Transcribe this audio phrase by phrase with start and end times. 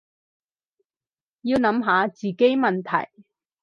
[1.43, 3.07] 要諗下自己問題